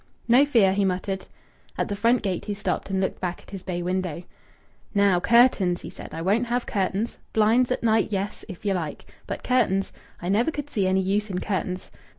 "No 0.27 0.45
fear!" 0.47 0.73
he 0.73 0.83
muttered. 0.83 1.27
At 1.77 1.87
the 1.87 1.95
front 1.95 2.23
gate 2.23 2.45
he 2.45 2.55
stopped 2.55 2.89
and 2.89 2.99
looked 2.99 3.21
back 3.21 3.43
at 3.43 3.51
his 3.51 3.61
bay 3.61 3.83
window. 3.83 4.23
"Now 4.95 5.19
curtains!" 5.19 5.81
he 5.83 5.91
said. 5.91 6.11
"I 6.15 6.23
won't 6.23 6.47
have 6.47 6.65
curtains. 6.65 7.19
Blinds, 7.33 7.69
at 7.71 7.83
night, 7.83 8.07
yes, 8.11 8.43
if 8.49 8.65
you 8.65 8.73
like. 8.73 9.05
But 9.27 9.43
curtains! 9.43 9.93
I 10.19 10.27
never 10.27 10.49
could 10.49 10.71
see 10.71 10.87
any 10.87 11.01
use 11.01 11.29
in 11.29 11.37
curtains. 11.39 11.91